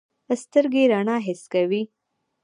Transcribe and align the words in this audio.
سترګې 0.43 0.83
رڼا 0.91 1.17
حس 1.25 1.41
کوي. 1.53 1.81